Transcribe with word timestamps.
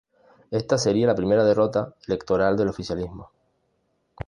Esta 0.49 0.79
sería 0.79 1.05
la 1.05 1.13
primera 1.13 1.43
derrota 1.45 1.93
electoral 2.07 2.57
del 2.57 2.69
oficialismo. 2.69 3.29